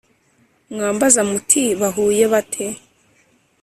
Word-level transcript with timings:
Mwambaza 0.71 1.21
muti 1.29 1.63
bahuye 1.79 2.23
bate? 2.31 2.65